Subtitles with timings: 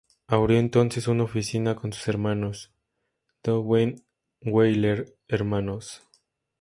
[0.25, 2.73] Abrió entonces una oficina con sus hermanos,
[3.43, 6.01] "Doggenweiler Hnos.